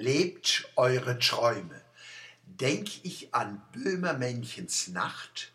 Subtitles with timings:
[0.00, 1.82] Lebt eure Träume.
[2.44, 5.50] Denk ich an Böhmermännchens Nacht.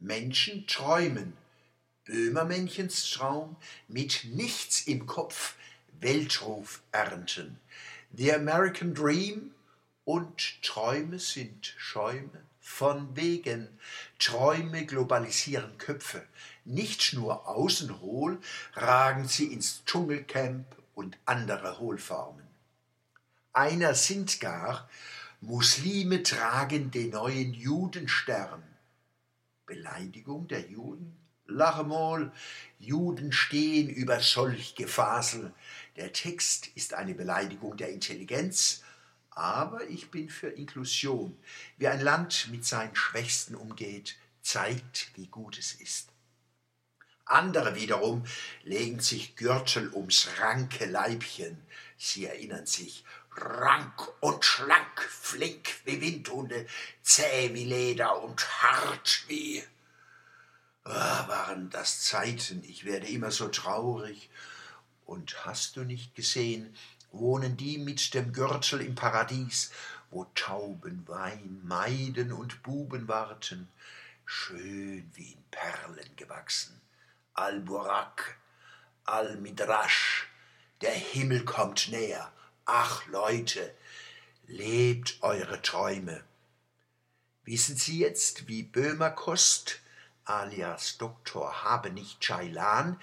[0.00, 1.34] Menschen träumen.
[2.04, 3.54] Böhmermännchens Traum
[3.86, 5.54] mit nichts im Kopf
[6.00, 7.60] Weltruf ernten.
[8.12, 9.54] The American Dream
[10.04, 13.68] und Träume sind Schäume von wegen.
[14.18, 16.26] Träume globalisieren Köpfe.
[16.64, 18.40] Nicht nur außen hohl
[18.72, 20.66] ragen sie ins Dschungelcamp
[20.96, 22.45] und andere Hohlformen.
[23.56, 24.86] Einer sind gar,
[25.40, 28.62] Muslime tragen den neuen Judenstern.
[29.64, 31.16] Beleidigung der Juden?
[31.46, 32.32] Lachemol,
[32.78, 35.54] Juden stehen über solch Gefasel.
[35.96, 38.82] Der Text ist eine Beleidigung der Intelligenz,
[39.30, 41.34] aber ich bin für Inklusion.
[41.78, 46.10] Wie ein Land mit seinen Schwächsten umgeht, zeigt, wie gut es ist.
[47.24, 48.24] Andere wiederum
[48.64, 51.56] legen sich Gürtel ums ranke Leibchen.
[51.96, 53.02] Sie erinnern sich,
[53.36, 56.66] rank und schlank, flink wie Windhunde,
[57.02, 59.62] zäh wie Leder und hart wie.
[60.84, 64.30] Oh, waren das Zeiten, ich werde immer so traurig.
[65.04, 66.74] Und hast du nicht gesehen,
[67.12, 69.70] wohnen die mit dem Gürtel im Paradies,
[70.10, 73.68] wo Tauben Wein meiden und Buben warten,
[74.24, 76.80] schön wie in Perlen gewachsen.
[77.34, 78.38] Al-Burak,
[79.04, 80.28] Al-Midrash,
[80.80, 82.32] der Himmel kommt näher,
[82.68, 83.72] Ach Leute,
[84.48, 86.24] lebt eure Träume.
[87.44, 89.78] Wissen Sie jetzt, wie Böhmerkost
[90.24, 91.62] alias Dr.
[91.62, 93.00] Habenicht Ceylan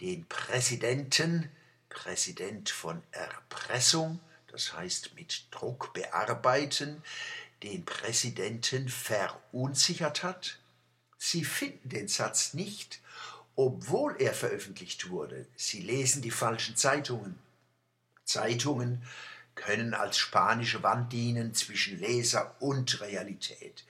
[0.00, 1.48] den Präsidenten,
[1.88, 7.00] Präsident von Erpressung, das heißt mit Druck bearbeiten,
[7.62, 10.58] den Präsidenten verunsichert hat?
[11.18, 13.00] Sie finden den Satz nicht,
[13.54, 15.46] obwohl er veröffentlicht wurde.
[15.54, 17.38] Sie lesen die falschen Zeitungen.
[18.24, 19.02] Zeitungen
[19.54, 23.84] können als spanische Wand dienen zwischen Leser und Realität.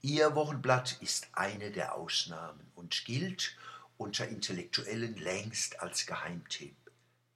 [0.00, 3.56] Ihr Wochenblatt ist eine der Ausnahmen und gilt
[3.96, 6.76] unter Intellektuellen längst als Geheimtipp.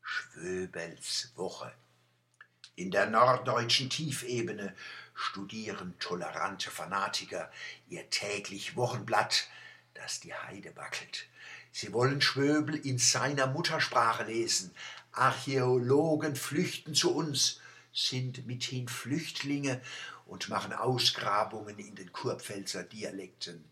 [0.03, 1.73] Schwöbels Woche.
[2.75, 4.75] In der norddeutschen Tiefebene
[5.15, 7.51] studieren tolerante Fanatiker
[7.89, 9.49] ihr täglich Wochenblatt,
[9.95, 11.27] das die Heide wackelt.
[11.73, 14.75] Sie wollen Schwöbel in seiner Muttersprache lesen,
[15.19, 17.61] Archäologen flüchten zu uns,
[17.93, 19.81] sind mithin Flüchtlinge
[20.27, 23.65] und machen Ausgrabungen in den Kurpfälzer Dialekten.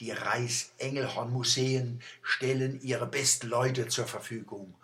[0.00, 4.74] Die Reichsengelhorn-Museen stellen ihre besten Leute zur Verfügung.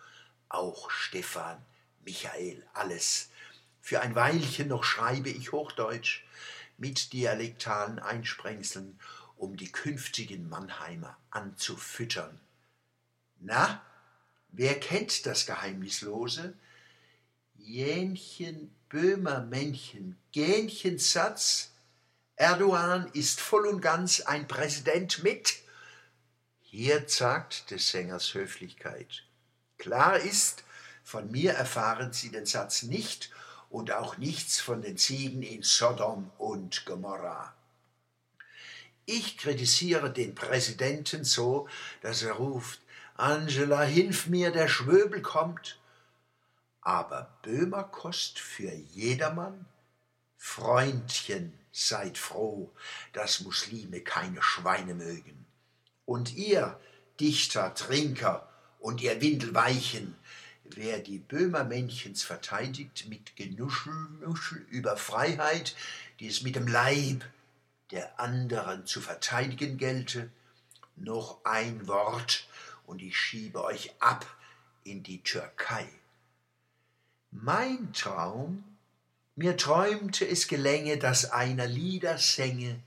[0.49, 1.57] Auch Stefan,
[2.05, 3.31] Michael, alles.
[3.81, 6.23] Für ein Weilchen noch schreibe ich Hochdeutsch
[6.79, 8.99] mit dialektalen Einsprengseln,
[9.37, 12.39] um die künftigen Mannheimer anzufüttern.
[13.41, 13.83] Na,
[14.57, 16.55] Wer kennt das Geheimnislose?
[17.57, 21.73] Jähnchen, Böhmer, Männchen, Gähnchen, Satz.
[22.37, 25.55] Erdogan ist voll und ganz ein Präsident mit.
[26.61, 29.25] Hier zagt des Sängers Höflichkeit.
[29.77, 30.63] Klar ist,
[31.03, 33.31] von mir erfahren Sie den Satz nicht
[33.71, 37.53] und auch nichts von den Ziegen in Sodom und Gomorra.
[39.05, 41.69] Ich kritisiere den Präsidenten so,
[42.03, 42.81] dass er ruft,
[43.15, 45.79] Angela, hilf mir, der Schwöbel kommt.
[46.81, 49.67] Aber Böhmerkost für jedermann?
[50.37, 52.71] Freundchen, seid froh,
[53.13, 55.47] dass Muslime keine Schweine mögen.
[56.05, 56.79] Und ihr,
[57.21, 58.49] Dichter, Trinker
[58.81, 60.17] und ihr Windelweichen,
[60.65, 65.77] wer die Böhmermännchens verteidigt mit Genuschel über Freiheit,
[66.21, 67.25] die es mit dem Leib
[67.91, 70.31] der anderen zu verteidigen gelte,
[70.97, 72.47] noch ein Wort
[72.87, 74.27] und ich schiebe euch ab
[74.85, 75.89] in die Türkei.
[77.31, 78.65] Mein Traum,
[79.35, 82.81] mir träumte es gelänge, dass einer Lieder sänge,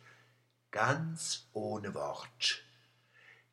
[0.72, 2.64] ganz ohne Wort,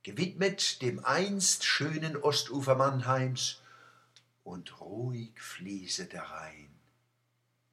[0.03, 3.61] gewidmet dem einst schönen Ostufer Mannheims,
[4.45, 6.69] und ruhig fließe der Rhein.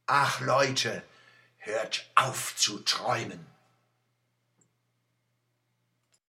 [0.06, 1.04] Ach Leute,
[1.58, 3.46] hört auf zu träumen!